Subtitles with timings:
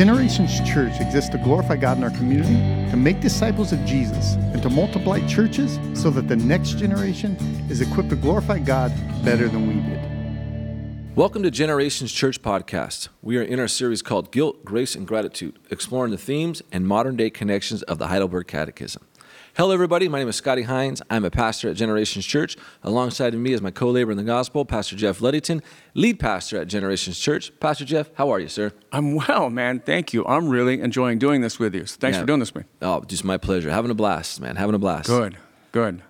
[0.00, 2.54] Generations Church exists to glorify God in our community,
[2.90, 7.36] to make disciples of Jesus, and to multiply churches so that the next generation
[7.68, 8.90] is equipped to glorify God
[9.22, 11.14] better than we did.
[11.14, 13.10] Welcome to Generations Church Podcast.
[13.20, 17.16] We are in our series called Guilt, Grace, and Gratitude, exploring the themes and modern
[17.16, 19.04] day connections of the Heidelberg Catechism.
[19.56, 20.08] Hello, everybody.
[20.08, 21.02] My name is Scotty Hines.
[21.10, 22.56] I'm a pastor at Generations Church.
[22.82, 25.62] Alongside of me is my co laborer in the gospel, Pastor Jeff Ludington,
[25.94, 27.52] lead pastor at Generations Church.
[27.60, 28.72] Pastor Jeff, how are you, sir?
[28.92, 29.80] I'm well, man.
[29.80, 30.24] Thank you.
[30.26, 31.84] I'm really enjoying doing this with you.
[31.86, 32.20] So thanks Yeah.
[32.22, 32.70] for doing this with me.
[32.80, 33.70] Oh, just my pleasure.
[33.70, 34.56] Having a blast, man.
[34.56, 35.08] Having a blast.
[35.08, 35.36] Good,
[35.72, 36.02] good.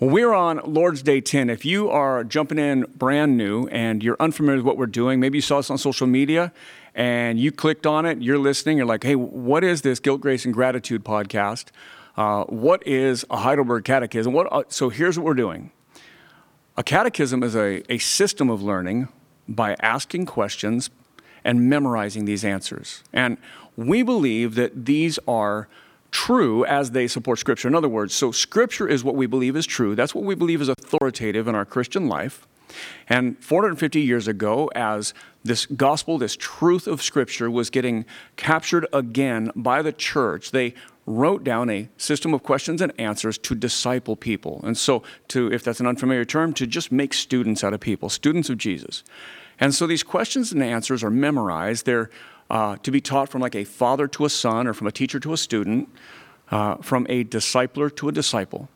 [0.00, 1.48] Well, we're on Lord's Day 10.
[1.48, 5.38] If you are jumping in brand new and you're unfamiliar with what we're doing, maybe
[5.38, 6.52] you saw us on social media
[6.94, 10.44] and you clicked on it, you're listening, you're like, hey, what is this Guilt, Grace,
[10.44, 11.66] and Gratitude podcast?
[12.20, 14.34] Uh, what is a Heidelberg Catechism?
[14.34, 15.70] What, uh, so here's what we're doing.
[16.76, 19.08] A catechism is a, a system of learning
[19.48, 20.90] by asking questions
[21.44, 23.02] and memorizing these answers.
[23.10, 23.38] And
[23.74, 25.66] we believe that these are
[26.10, 27.68] true as they support Scripture.
[27.68, 29.94] In other words, so Scripture is what we believe is true.
[29.94, 32.46] That's what we believe is authoritative in our Christian life.
[33.08, 38.04] And 450 years ago, as this gospel, this truth of Scripture was getting
[38.36, 40.74] captured again by the church, they
[41.10, 44.60] wrote down a system of questions and answers to disciple people.
[44.62, 48.08] And so, to, if that's an unfamiliar term, to just make students out of people,
[48.08, 49.02] students of Jesus.
[49.58, 51.84] And so these questions and answers are memorized.
[51.84, 52.10] They're
[52.48, 55.20] uh, to be taught from like a father to a son or from a teacher
[55.20, 55.88] to a student,
[56.50, 58.68] uh, from a discipler to a disciple.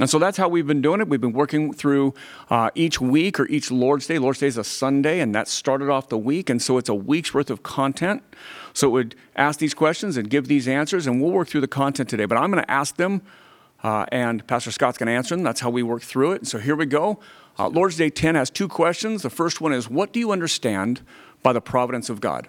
[0.00, 1.08] And so that's how we've been doing it.
[1.08, 2.14] We've been working through
[2.50, 4.18] uh, each week or each Lord's Day.
[4.18, 6.48] Lord's Day is a Sunday, and that started off the week.
[6.48, 8.22] And so it's a week's worth of content.
[8.74, 11.68] So it would ask these questions and give these answers, and we'll work through the
[11.68, 12.26] content today.
[12.26, 13.22] But I'm going to ask them,
[13.82, 15.42] uh, and Pastor Scott's going to answer them.
[15.42, 16.46] That's how we work through it.
[16.46, 17.18] So here we go.
[17.58, 19.22] Uh, Lord's Day 10 has two questions.
[19.22, 21.02] The first one is What do you understand
[21.42, 22.48] by the providence of God?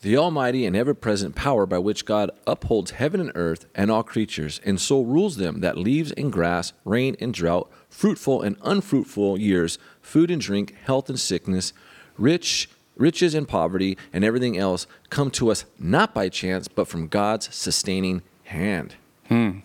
[0.00, 4.04] The almighty and ever present power by which God upholds heaven and earth and all
[4.04, 9.38] creatures, and so rules them that leaves and grass, rain and drought, fruitful and unfruitful
[9.38, 11.72] years, food and drink, health and sickness,
[12.16, 17.08] rich riches and poverty, and everything else come to us not by chance, but from
[17.08, 18.96] God's sustaining hand.
[19.28, 19.60] Hmm.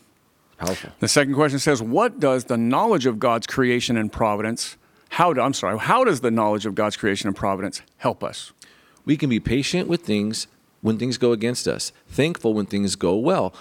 [0.57, 0.91] Powerful.
[0.99, 4.77] The second question says, What does the knowledge of God's creation and providence,
[5.09, 8.53] how do, I'm sorry, how does the knowledge of God's creation and providence help us?
[9.05, 10.47] We can be patient with things
[10.81, 13.53] when things go against us, thankful when things go well.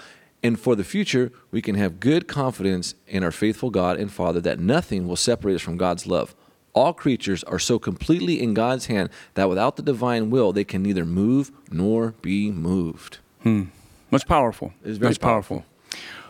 [0.43, 4.41] And for the future, we can have good confidence in our faithful God and Father
[4.41, 6.35] that nothing will separate us from God's love.
[6.73, 10.83] All creatures are so completely in God's hand that without the divine will, they can
[10.83, 13.19] neither move nor be moved.
[13.43, 13.65] Hmm.
[14.11, 14.73] That's powerful.
[14.83, 15.65] It's very That's powerful.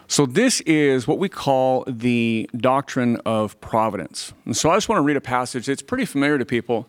[0.07, 4.33] So, this is what we call the doctrine of providence.
[4.45, 5.67] And so, I just want to read a passage.
[5.67, 6.87] It's pretty familiar to people.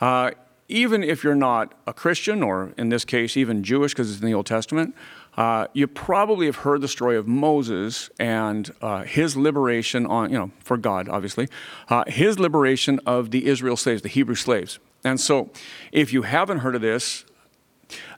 [0.00, 0.32] Uh,
[0.68, 4.26] even if you're not a Christian, or in this case, even Jewish, because it's in
[4.26, 4.94] the Old Testament,
[5.36, 10.38] uh, you probably have heard the story of Moses and uh, his liberation on, you
[10.38, 11.48] know, for God, obviously,
[11.88, 14.78] uh, his liberation of the Israel slaves, the Hebrew slaves.
[15.04, 15.50] And so,
[15.92, 17.24] if you haven't heard of this,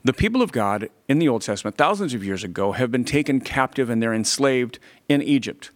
[0.05, 3.41] the people of God in the Old Testament, thousands of years ago, have been taken
[3.41, 4.79] captive and they're enslaved
[5.09, 5.71] in Egypt.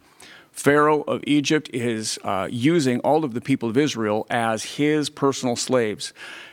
[0.52, 5.56] Pharaoh of Egypt is uh, using all of the people of Israel as his personal
[5.56, 6.12] slaves.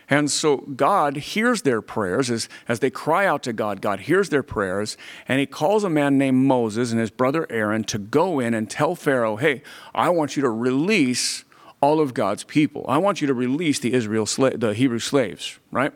[0.09, 3.81] And so God hears their prayers as, as they cry out to God.
[3.81, 7.83] God hears their prayers, and he calls a man named Moses and his brother Aaron
[7.85, 9.61] to go in and tell Pharaoh, hey,
[9.93, 11.43] I want you to release
[11.81, 12.85] all of God's people.
[12.88, 15.93] I want you to release the Israel sla- the Hebrew slaves, right?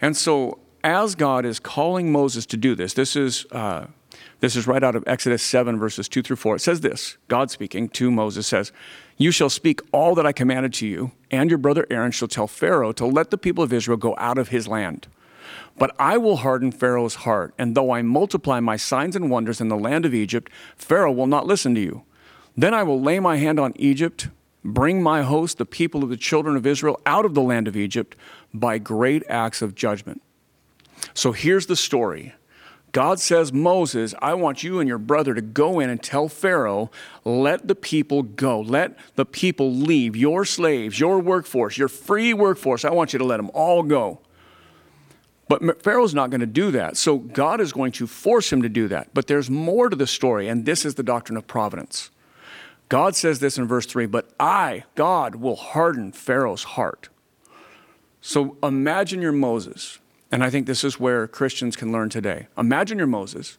[0.00, 3.86] And so as God is calling Moses to do this, this is uh,
[4.42, 6.56] this is right out of Exodus 7, verses 2 through 4.
[6.56, 8.72] It says this God speaking to Moses says,
[9.16, 12.48] You shall speak all that I commanded to you, and your brother Aaron shall tell
[12.48, 15.06] Pharaoh to let the people of Israel go out of his land.
[15.78, 19.68] But I will harden Pharaoh's heart, and though I multiply my signs and wonders in
[19.68, 22.02] the land of Egypt, Pharaoh will not listen to you.
[22.56, 24.26] Then I will lay my hand on Egypt,
[24.64, 27.76] bring my host, the people of the children of Israel, out of the land of
[27.76, 28.16] Egypt
[28.52, 30.20] by great acts of judgment.
[31.14, 32.34] So here's the story.
[32.92, 36.90] God says, Moses, I want you and your brother to go in and tell Pharaoh,
[37.24, 38.60] let the people go.
[38.60, 40.14] Let the people leave.
[40.14, 44.20] Your slaves, your workforce, your free workforce, I want you to let them all go.
[45.48, 46.96] But Pharaoh's not going to do that.
[46.96, 49.08] So God is going to force him to do that.
[49.14, 52.10] But there's more to the story, and this is the doctrine of providence.
[52.88, 57.08] God says this in verse 3 But I, God, will harden Pharaoh's heart.
[58.20, 59.98] So imagine you're Moses.
[60.32, 62.48] And I think this is where Christians can learn today.
[62.56, 63.58] Imagine you're Moses,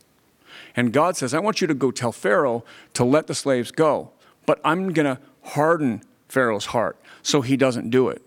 [0.75, 2.65] and God says, I want you to go tell Pharaoh
[2.95, 4.09] to let the slaves go,
[4.47, 8.21] but I'm going to harden Pharaoh's heart so he doesn't do it.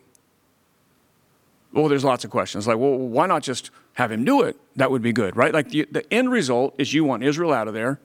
[1.73, 2.67] well, there's lots of questions.
[2.67, 4.57] Like, well, why not just have him do it?
[4.77, 5.53] That would be good, right?
[5.53, 7.99] Like, the, the end result is you want Israel out of there.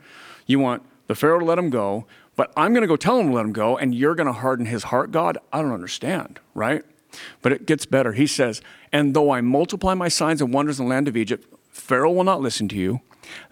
[0.48, 2.06] You want the Pharaoh to let him go,
[2.36, 4.34] but I'm going to go tell him to let him go, and you're going to
[4.34, 5.38] harden his heart, God?
[5.54, 6.84] I don't understand, right?
[7.42, 8.14] But it gets better.
[8.14, 8.62] He says,
[8.92, 12.24] And though I multiply my signs and wonders in the land of Egypt, Pharaoh will
[12.24, 13.02] not listen to you.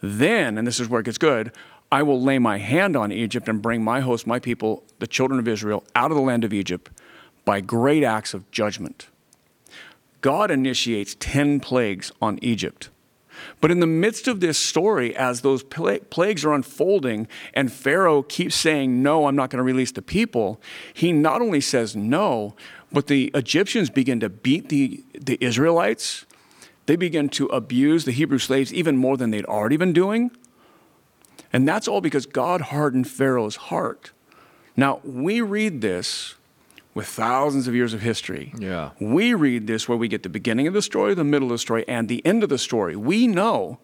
[0.01, 1.51] Then, and this is where it gets good,
[1.91, 5.39] I will lay my hand on Egypt and bring my host, my people, the children
[5.39, 6.91] of Israel, out of the land of Egypt
[7.45, 9.07] by great acts of judgment.
[10.21, 12.89] God initiates 10 plagues on Egypt.
[13.61, 18.55] But in the midst of this story, as those plagues are unfolding and Pharaoh keeps
[18.55, 20.59] saying, No, I'm not going to release the people,
[20.93, 22.53] he not only says no,
[22.91, 26.25] but the Egyptians begin to beat the, the Israelites.
[26.85, 30.31] They begin to abuse the Hebrew slaves even more than they'd already been doing.
[31.53, 34.11] And that's all because God hardened Pharaoh's heart.
[34.75, 36.35] Now, we read this
[36.93, 38.53] with thousands of years of history.
[38.57, 38.91] Yeah.
[38.99, 41.57] We read this where we get the beginning of the story, the middle of the
[41.59, 42.95] story, and the end of the story.
[42.95, 43.79] We know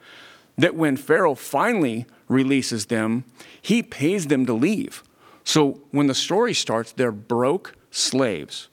[0.58, 3.26] that when Pharaoh finally releases them,
[3.62, 5.04] he pays them to leave.
[5.44, 8.70] So when the story starts, they're broke slaves.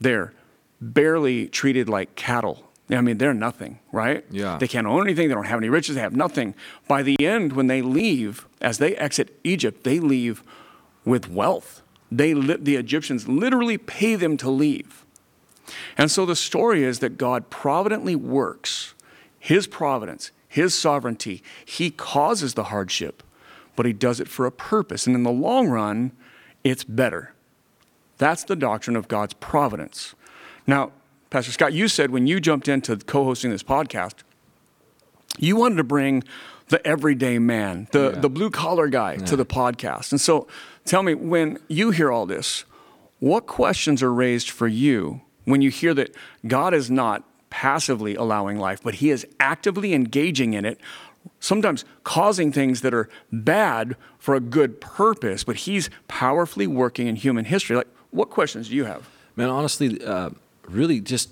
[0.00, 0.32] They're
[0.80, 2.64] barely treated like cattle.
[2.90, 4.24] I mean, they're nothing, right?
[4.30, 4.56] Yeah.
[4.58, 5.28] They can't own anything.
[5.28, 5.94] They don't have any riches.
[5.96, 6.54] They have nothing.
[6.86, 10.42] By the end, when they leave, as they exit Egypt, they leave
[11.04, 11.82] with wealth.
[12.10, 15.04] They the Egyptians literally pay them to leave.
[15.98, 18.94] And so the story is that God providently works,
[19.38, 21.42] His providence, His sovereignty.
[21.64, 23.22] He causes the hardship,
[23.76, 25.06] but He does it for a purpose.
[25.06, 26.12] And in the long run,
[26.64, 27.34] it's better.
[28.18, 30.14] That's the doctrine of God's providence.
[30.66, 30.92] Now,
[31.30, 34.14] Pastor Scott, you said when you jumped into co hosting this podcast,
[35.38, 36.24] you wanted to bring
[36.68, 38.20] the everyday man, the, yeah.
[38.20, 39.24] the blue collar guy yeah.
[39.26, 40.12] to the podcast.
[40.12, 40.46] And so
[40.84, 42.64] tell me, when you hear all this,
[43.20, 46.14] what questions are raised for you when you hear that
[46.46, 50.78] God is not passively allowing life, but He is actively engaging in it,
[51.40, 57.16] sometimes causing things that are bad for a good purpose, but He's powerfully working in
[57.16, 57.76] human history?
[57.76, 59.08] Like, what questions do you have?
[59.36, 60.30] Man, honestly, uh,
[60.66, 61.30] really just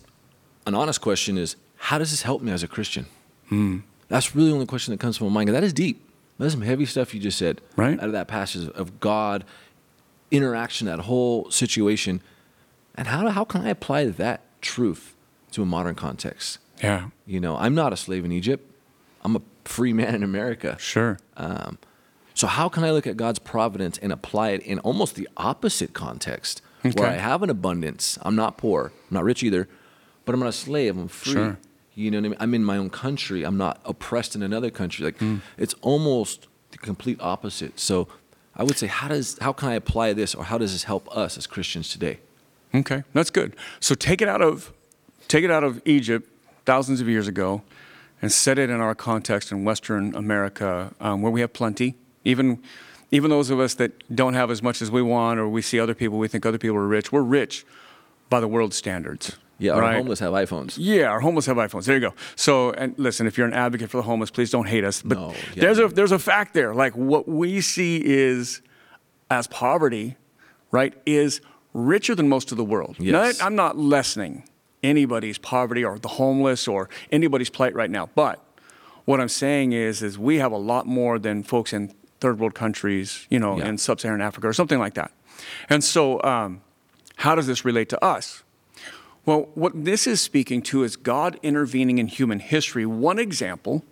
[0.66, 3.06] an honest question is how does this help me as a Christian?
[3.50, 3.82] Mm.
[4.08, 5.48] That's really the only question that comes to my mind.
[5.48, 6.02] That is deep.
[6.38, 7.60] That's some heavy stuff you just said.
[7.76, 7.98] Right.
[7.98, 9.44] Out of that passage of God,
[10.30, 12.20] interaction, that whole situation.
[12.94, 15.14] And how, how can I apply that truth
[15.52, 16.58] to a modern context?
[16.82, 17.08] Yeah.
[17.26, 18.70] You know, I'm not a slave in Egypt.
[19.22, 20.76] I'm a free man in America.
[20.78, 21.18] Sure.
[21.36, 21.78] Um,
[22.36, 25.94] so how can I look at God's providence and apply it in almost the opposite
[25.94, 26.92] context, okay.
[27.00, 28.18] where I have an abundance?
[28.20, 28.92] I'm not poor.
[29.08, 29.66] I'm not rich either,
[30.26, 30.98] but I'm not a slave.
[30.98, 31.32] I'm free.
[31.32, 31.58] Sure.
[31.94, 32.36] You know what I mean?
[32.38, 33.42] I'm in my own country.
[33.42, 35.06] I'm not oppressed in another country.
[35.06, 35.40] Like mm.
[35.56, 37.80] it's almost the complete opposite.
[37.80, 38.06] So
[38.54, 41.08] I would say, how does how can I apply this, or how does this help
[41.16, 42.20] us as Christians today?
[42.74, 43.56] Okay, that's good.
[43.80, 44.74] So take it out of
[45.26, 46.28] take it out of Egypt
[46.66, 47.62] thousands of years ago,
[48.20, 51.94] and set it in our context in Western America, um, where we have plenty.
[52.26, 52.62] Even
[53.12, 55.78] even those of us that don't have as much as we want, or we see
[55.78, 57.12] other people, we think other people are rich.
[57.12, 57.64] We're rich
[58.28, 59.36] by the world's standards.
[59.58, 59.96] Yeah, our right?
[59.96, 60.76] homeless have iPhones.
[60.78, 61.86] Yeah, our homeless have iPhones.
[61.86, 62.14] There you go.
[62.34, 65.00] So, and listen, if you're an advocate for the homeless, please don't hate us.
[65.02, 65.62] But no, yeah.
[65.62, 66.74] there's a there's a fact there.
[66.74, 68.60] Like what we see is
[69.30, 70.16] as poverty,
[70.72, 71.40] right, is
[71.72, 72.96] richer than most of the world.
[72.98, 73.38] Yes.
[73.38, 74.44] Now, I'm not lessening
[74.82, 78.10] anybody's poverty or the homeless or anybody's plight right now.
[78.14, 78.44] But
[79.04, 82.54] what I'm saying is, is we have a lot more than folks in third world
[82.54, 83.68] countries, you know, yeah.
[83.68, 85.10] in sub-Saharan Africa or something like that.
[85.68, 86.62] And so, um,
[87.16, 88.42] how does this relate to us?
[89.24, 92.86] Well, what this is speaking to is God intervening in human history.
[92.86, 93.84] One example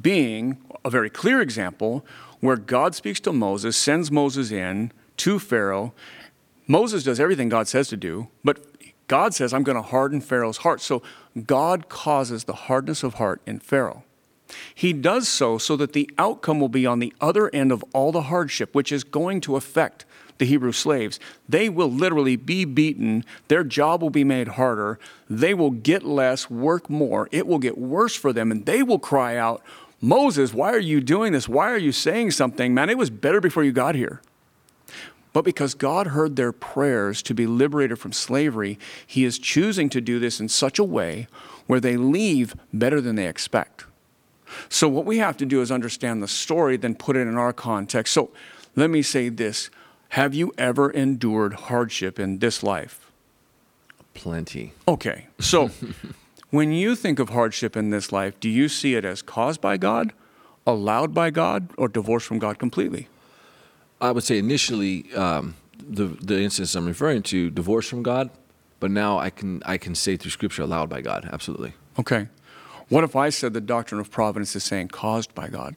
[0.00, 2.04] being a very clear example
[2.40, 5.92] where God speaks to Moses, sends Moses in to Pharaoh.
[6.66, 8.64] Moses does everything God says to do, but
[9.08, 10.80] God says, I'm going to harden Pharaoh's heart.
[10.80, 11.02] So
[11.46, 14.04] God causes the hardness of heart in Pharaoh.
[14.74, 18.12] He does so so that the outcome will be on the other end of all
[18.12, 20.04] the hardship, which is going to affect
[20.38, 23.24] the Hebrew slaves, they will literally be beaten.
[23.48, 24.98] Their job will be made harder.
[25.28, 27.28] They will get less, work more.
[27.30, 29.62] It will get worse for them, and they will cry out,
[30.00, 31.48] Moses, why are you doing this?
[31.48, 32.72] Why are you saying something?
[32.72, 34.22] Man, it was better before you got here.
[35.32, 40.00] But because God heard their prayers to be liberated from slavery, He is choosing to
[40.00, 41.26] do this in such a way
[41.66, 43.84] where they leave better than they expect.
[44.68, 47.52] So, what we have to do is understand the story, then put it in our
[47.52, 48.12] context.
[48.12, 48.30] So,
[48.76, 49.70] let me say this
[50.10, 53.10] have you ever endured hardship in this life?
[54.14, 54.72] Plenty.
[54.86, 55.26] Okay.
[55.38, 55.70] So,
[56.50, 59.76] when you think of hardship in this life, do you see it as caused by
[59.76, 60.12] God,
[60.66, 63.08] allowed by God, or divorced from God completely?
[64.00, 68.30] I would say initially, um, the the instance I'm referring to, divorce from God,
[68.80, 71.28] but now I can I can say through Scripture allowed by God.
[71.32, 71.74] Absolutely.
[71.98, 72.28] Okay.
[72.88, 75.76] What if I said the doctrine of providence is saying caused by God?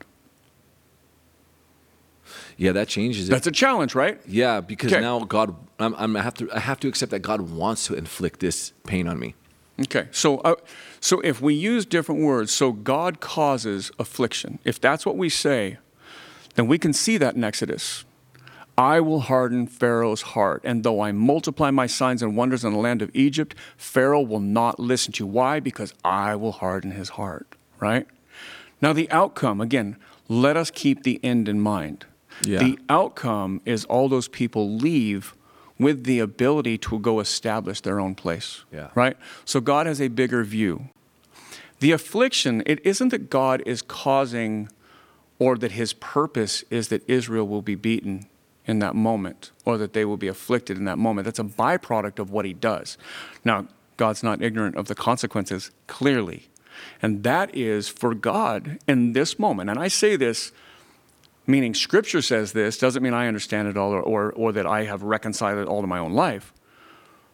[2.58, 3.32] Yeah, that changes it.
[3.32, 4.20] That's a challenge, right?
[4.27, 5.01] yeah, because Okay.
[5.01, 7.94] now God, I'm, I'm, I have to I have to accept that God wants to
[7.96, 9.36] inflict this pain on me.
[9.82, 10.56] Okay, so uh,
[11.00, 14.60] so if we use different words, so God causes affliction.
[14.63, 15.77] If that's what we say,
[16.56, 18.06] then we can see that in Exodus.
[18.82, 22.80] I will harden Pharaoh's heart, and though I multiply my signs and wonders in the
[22.80, 25.28] land of Egypt, Pharaoh will not listen to you.
[25.28, 25.60] Why?
[25.60, 27.56] Because I will harden his heart.
[27.80, 28.08] Right?
[28.82, 29.98] Now the outcome again.
[30.28, 32.06] Let us keep the end in mind.
[32.44, 32.58] Yeah.
[32.58, 35.36] The outcome is all those people leave
[35.78, 38.64] with the ability to go establish their own place.
[38.72, 38.88] Yeah.
[38.96, 39.16] Right?
[39.46, 40.90] So God has a bigger view.
[41.82, 44.70] The affliction, it isn't that God is causing
[45.38, 48.26] or that his purpose is that Israel will be beaten
[48.65, 51.25] in that moment or that they will be afflicted in that moment.
[51.25, 52.98] That's a byproduct of what he does.
[53.44, 56.50] Now, God's not ignorant of the consequences, clearly.
[57.01, 59.70] And that is for God in this moment.
[59.70, 60.51] And I say this
[61.48, 64.86] meaning scripture says this, doesn't mean I understand it all or, or, or that I
[64.86, 66.53] have reconciled it all to my own life.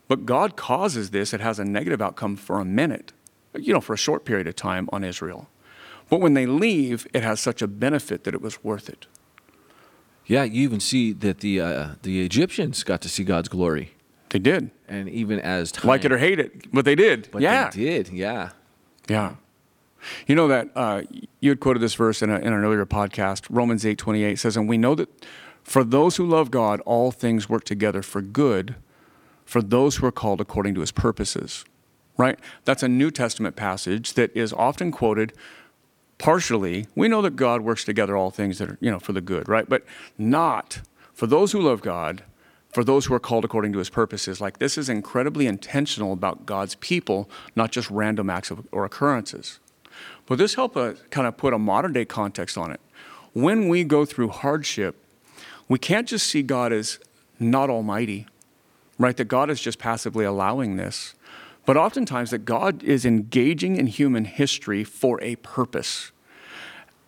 [0.07, 3.11] But God causes this, it has a negative outcome for a minute,
[3.53, 5.49] you know, for a short period of time on Israel.
[6.09, 9.07] But when they leave, it has such a benefit that it was worth it.
[10.27, 13.93] Yeah, you even see that the uh, the Egyptians got to see God's glory,
[14.29, 14.71] They did.
[14.87, 17.29] and even as time, Like it or hate it, but they did.
[17.31, 17.69] but yeah.
[17.69, 18.49] they did, yeah,
[19.07, 19.35] Yeah.
[20.27, 21.01] You know that uh,
[21.39, 23.47] you had quoted this verse in, a, in an earlier podcast.
[23.49, 25.09] Romans eight twenty eight says, "And we know that
[25.63, 28.75] for those who love God, all things work together for good,
[29.43, 31.65] for those who are called according to His purposes."
[32.15, 32.39] Right.
[32.65, 35.33] That's a New Testament passage that is often quoted.
[36.17, 39.21] Partially, we know that God works together all things that are you know for the
[39.21, 39.67] good, right?
[39.67, 39.83] But
[40.17, 40.81] not
[41.13, 42.23] for those who love God,
[42.71, 44.41] for those who are called according to His purposes.
[44.41, 49.59] Like this is incredibly intentional about God's people, not just random acts of, or occurrences.
[50.25, 52.79] But this helps us uh, kind of put a modern day context on it.
[53.33, 54.95] When we go through hardship,
[55.67, 56.99] we can't just see God as
[57.39, 58.27] not almighty,
[58.97, 59.15] right?
[59.15, 61.13] That God is just passively allowing this.
[61.67, 66.13] But oftentimes, that God is engaging in human history for a purpose.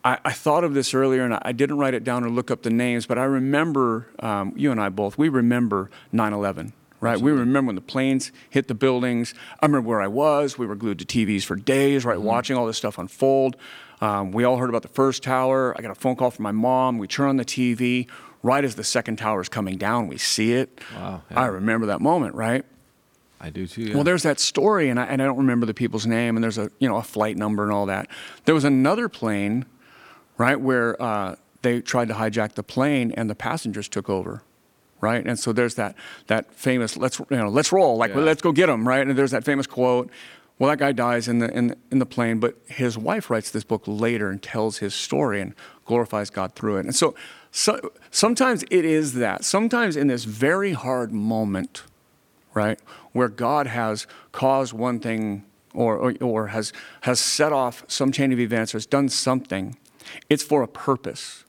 [0.04, 2.50] I, I thought of this earlier and I, I didn't write it down or look
[2.50, 6.74] up the names, but I remember, um, you and I both, we remember 9 11,
[7.00, 7.18] right?
[7.18, 9.32] We remember when the planes hit the buildings.
[9.60, 10.58] I remember where I was.
[10.58, 13.56] We were glued to TVs for days, right, watching all this stuff unfold.
[14.02, 15.74] Um, we all heard about the first tower.
[15.78, 16.98] I got a phone call from my mom.
[16.98, 18.08] We turn on the TV.
[18.42, 20.80] Right as the second tower is coming down, we see it.
[20.94, 22.64] Wow, I remember that moment, right?
[23.40, 23.82] I do too.
[23.82, 23.94] Yeah.
[23.94, 26.58] Well, there's that story, and I, and I don't remember the people's name, and there's
[26.58, 28.08] a you know a flight number and all that.
[28.44, 29.64] There was another plane,
[30.36, 34.42] right, where uh, they tried to hijack the plane, and the passengers took over,
[35.00, 35.94] right, and so there's that
[36.26, 38.20] that famous let's you know let's roll like Yeah.
[38.20, 40.10] let's go get them, right, and there's that famous quote.
[40.58, 43.50] Well, that guy dies in the, in the in the plane, but his wife writes
[43.50, 45.54] this book later and tells his story and
[45.86, 46.84] glorifies God through it.
[46.84, 47.14] And so,
[47.50, 47.80] so
[48.10, 49.42] sometimes it is that.
[49.42, 51.84] Sometimes in this very hard moment,
[52.54, 52.78] right?
[53.12, 58.32] Where God has caused one thing or, or, or has, has set off some chain
[58.32, 59.76] of events or has done something,
[60.28, 61.44] it's for a purpose,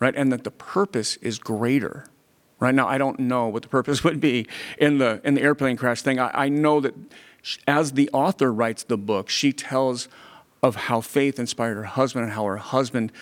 [0.00, 0.14] right?
[0.14, 2.06] And that the purpose is greater.
[2.60, 4.46] Right now, I don't know what the purpose would be
[4.78, 6.18] in the, in the airplane crash thing.
[6.18, 6.94] I, I know that
[7.66, 10.08] as the author writes the book, she tells
[10.62, 13.12] of how faith inspired her husband and how her husband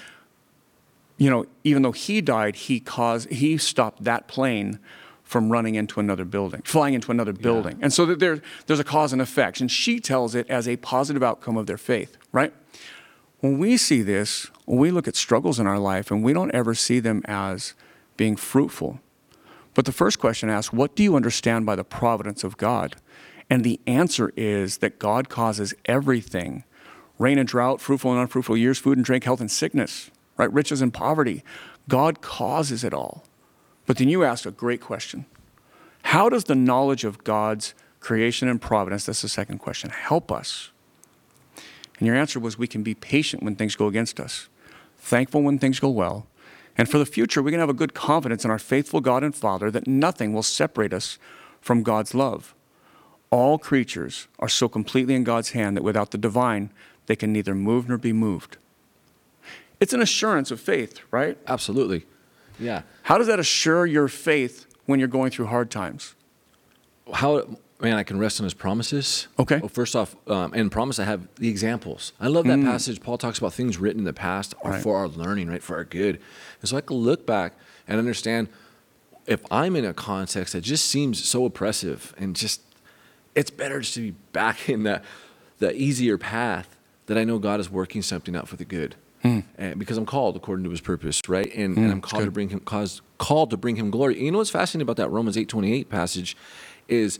[1.19, 4.79] you know, even though he died, he caused he stopped that plane
[5.26, 7.78] from running into another building, flying into another building.
[7.83, 9.61] And so that there, there's a cause and effect.
[9.61, 12.54] And she tells it as a positive outcome of their faith, right?
[13.40, 16.52] When we see this, when we look at struggles in our life and we don't
[16.52, 17.75] ever see them as
[18.16, 19.00] being fruitful.
[19.75, 22.97] But the first question asks, what do you understand by the providence of God?
[23.50, 26.64] And the answer is that God causes everything
[27.18, 30.52] rain and drought, fruitful and unfruitful years, food and drink, health and sickness, right?
[30.52, 31.42] Riches and poverty.
[31.88, 33.25] God causes it all.
[33.87, 35.26] But then you ask a great question
[36.02, 40.71] How does the knowledge of God's creation and providence, that's the second question, help us?
[41.99, 44.49] And your answer was we can be patient when things go against us,
[44.99, 46.26] thankful when things go well.
[46.78, 49.35] And for the future, we can have a good confidence in our faithful God and
[49.35, 51.19] Father that nothing will separate us
[51.61, 52.55] from God's love.
[53.31, 56.71] All creatures are so completely in God's hand that without the divine,
[57.07, 58.59] they can neither move nor be moved.
[59.81, 61.38] It's an assurance of faith, right?
[61.47, 62.05] Absolutely.
[62.59, 62.83] Yeah.
[63.03, 66.15] How does that assure your faith when you're going through hard times?
[67.13, 67.47] How
[67.81, 69.29] man, I can rest on His promises.
[69.39, 69.59] Okay.
[69.59, 72.13] Well, first off, um, in promise, I have the examples.
[72.21, 73.01] I love that passage.
[73.01, 74.75] Paul talks about things written in the past are Mm.
[74.75, 74.83] Right.
[74.83, 76.21] for our learning, right, for our good.
[76.61, 77.53] And so I can look back
[77.87, 78.49] and understand
[79.27, 82.63] if I'm in a context that just seems so oppressive and just
[83.35, 85.03] it's better just to be back in the,
[85.59, 88.95] the easier path that I know God is working something out for the good.
[89.23, 91.52] And because I'm called according to his purpose, right?
[91.54, 94.23] And, and mm, I'm called to bring him cause, called to bring him glory.
[94.23, 96.37] You know what's fascinating about that Romans 8:28 passage
[96.87, 97.18] is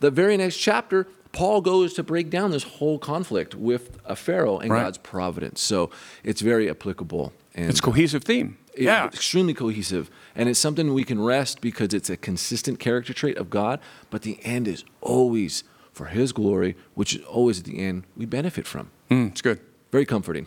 [0.00, 4.58] the very next chapter, Paul goes to break down this whole conflict with a Pharaoh
[4.58, 4.82] and Right.
[4.84, 5.60] God's providence.
[5.60, 5.90] So
[6.24, 7.32] it's very applicable.
[7.54, 8.56] And It's cohesive theme.
[8.72, 9.06] it- yeah.
[9.06, 10.10] extremely cohesive.
[10.34, 14.22] And it's something we can rest because it's a consistent character trait of God, but
[14.22, 18.66] the end is always for his glory, which is always at the end we benefit
[18.66, 18.90] from.
[19.10, 19.60] Mm, it's good.
[19.90, 20.46] Very comforting.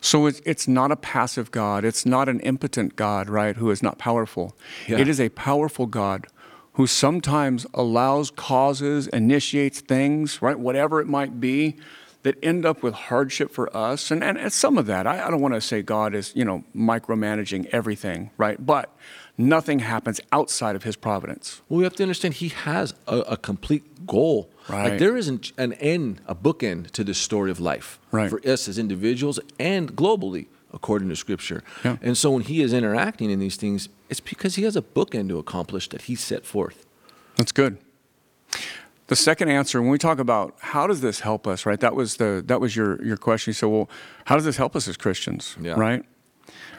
[0.00, 1.84] So it's, it's not a passive God.
[1.84, 4.56] It's not an impotent God, right, who is not powerful.
[4.88, 4.98] Yeah.
[4.98, 6.26] It is a powerful God
[6.74, 11.76] who sometimes allows causes, initiates things, right, whatever it might be,
[12.22, 14.10] that end up with hardship for us.
[14.10, 16.44] And, and, and some of that, I, I don't want to say God is, you
[16.44, 18.64] know, micromanaging everything, right?
[18.64, 18.94] But
[19.38, 21.62] nothing happens outside of his providence.
[21.68, 24.50] Well, we have to understand he has a, a complete goal.
[24.68, 24.90] Right.
[24.90, 28.28] Like there isn't an end, a bookend to this story of life Right.
[28.28, 31.62] for us as individuals and globally, according to Scripture.
[31.84, 31.96] Yeah.
[32.02, 35.28] And so when he is interacting in these things, it's because he has a bookend
[35.30, 36.84] to accomplish that he set forth.
[37.36, 37.78] That's good.
[39.10, 41.80] The second answer, when we talk about how does this help us, right?
[41.80, 43.50] That was the that was your your question.
[43.50, 43.90] you said well,
[44.26, 45.74] how does this help us as Christians, Yeah.
[45.76, 46.04] right?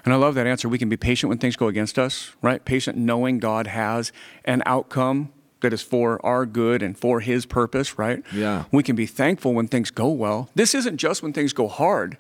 [0.05, 0.67] And I love that answer.
[0.69, 2.63] We can be patient when things go against us, right?
[2.63, 4.11] Patient knowing God has
[4.45, 8.23] an outcome that is for our good and for His purpose, right?
[8.33, 8.63] Yeah.
[8.71, 10.50] We can be thankful when things go well.
[10.55, 12.17] This isn't just when things go hard,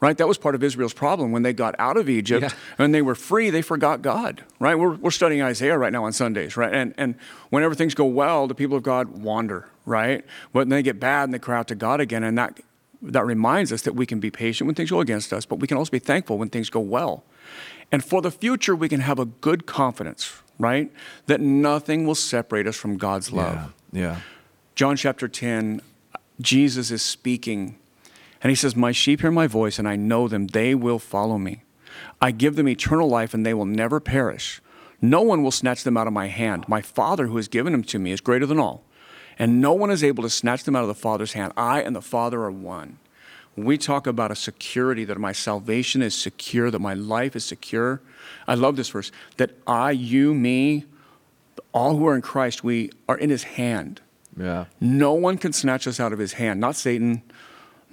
[0.00, 0.16] right?
[0.16, 2.50] That was part of Israel's problem when they got out of Egypt Yeah.
[2.78, 4.74] and they were free, they forgot God, right?
[4.78, 6.72] We're, we're studying Isaiah right now on Sundays, right?
[6.72, 7.14] And, and
[7.50, 10.24] whenever things go well, the people of God wander, right?
[10.52, 12.24] But then they get bad and they cry out to God again.
[12.24, 12.60] And that,
[13.02, 15.66] that reminds us that we can be patient when things go against us, but we
[15.66, 17.24] can also be thankful when things go well.
[17.92, 20.90] And for the future, we can have a good confidence, right?
[21.26, 23.74] That nothing will separate us from God's love.
[23.92, 24.20] Yeah.
[24.76, 25.82] John chapter 10,
[26.40, 27.76] Jesus is speaking,
[28.42, 30.46] and he says, My sheep hear my voice, and I know them.
[30.48, 31.62] They will follow me.
[32.20, 34.60] I give them eternal life, and they will never perish.
[35.02, 36.68] No one will snatch them out of my hand.
[36.68, 38.84] My Father, who has given them to me, is greater than all,
[39.38, 41.52] and no one is able to snatch them out of the Father's hand.
[41.56, 42.98] I and the Father are one.
[43.54, 47.44] When we talk about a security that my salvation is secure, that my life is
[47.44, 48.00] secure,
[48.46, 50.84] I love this verse that I, you, me,
[51.72, 54.00] all who are in Christ, we are in his hand.
[54.36, 54.66] Yeah.
[54.80, 56.60] No one can snatch us out of his hand.
[56.60, 57.22] Not Satan,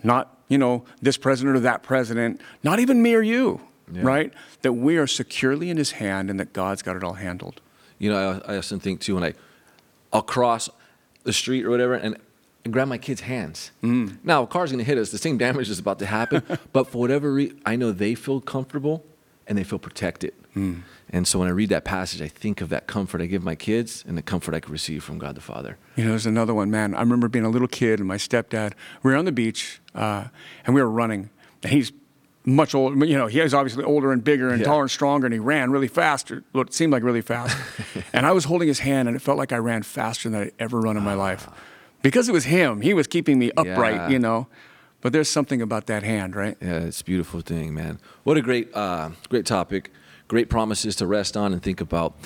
[0.04, 4.02] not, you know, this president or that president, not even me or you, Yeah.
[4.04, 4.34] right?
[4.62, 7.62] That we are securely in his hand and that God's got it all handled.
[8.00, 9.34] You know, I, I often think too when I,
[10.14, 10.70] I'll cross
[11.24, 12.18] the street or whatever and,
[12.64, 13.72] and grab my kid's hands.
[13.84, 14.18] Mm.
[14.24, 15.12] Now, a car's to hit us.
[15.12, 16.44] The same damage is about to happen.
[16.74, 19.04] but for whatever reason, I know they feel comfortable
[19.48, 20.34] and they feel protected.
[21.14, 23.54] And so when I read that passage, I think of that comfort I give my
[23.54, 25.78] kids and the comfort I could receive from God the Father.
[25.96, 26.96] You know, there's another one, man.
[26.96, 30.26] I remember being a little kid and my stepdad, we were on the beach uh,
[30.66, 31.30] and we were running.
[31.62, 31.92] And he's
[32.44, 34.66] much older, you know, he was obviously older and bigger and Yeah.
[34.66, 37.56] taller and stronger and he ran really fast, or what seemed like really fast.
[38.14, 40.52] and I was holding his hand and it felt like I ran faster than I'd
[40.58, 41.48] ever run in my life.
[42.02, 44.10] Because it was him, he was keeping me upright, Yeah.
[44.10, 44.48] you know.
[45.08, 46.58] But there's something about that hand, right?
[46.60, 47.98] Yeah, it's a beautiful thing, man.
[48.26, 49.89] What a great, uh, great topic.
[50.28, 52.17] Great promises to rest on and think about.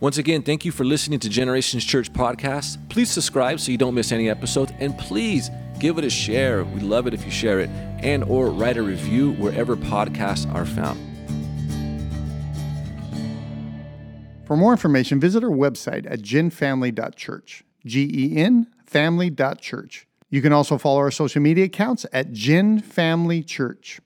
[0.00, 2.78] Once again, thank you for listening to Generations Church podcast.
[2.88, 6.64] Please subscribe so you don't miss any episodes, and please give it a share.
[6.64, 7.68] We love it if you share it,
[7.98, 10.98] and or write a review wherever podcasts are found.
[14.46, 17.62] For more information, visit our website at genfamily.church.
[17.84, 20.06] G E N family.church.
[20.32, 24.00] You can also follow our social media accounts at Gen Family Church.